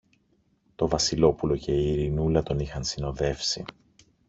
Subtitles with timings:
[0.75, 3.65] Το Βασιλόπουλο και η Ειρηνούλα τον είχαν συνοδεύσει.